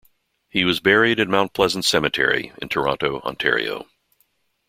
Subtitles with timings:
[0.49, 3.85] He was buried at Mount Pleasant Cemetery in Toronto, Ontario.